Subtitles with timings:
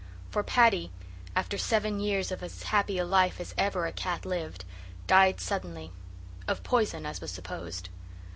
[0.31, 0.91] For Paddy,
[1.35, 4.65] after seven years of as happy a life as ever a cat lived,
[5.05, 5.91] died suddenly
[6.47, 7.89] of poison, as was supposed.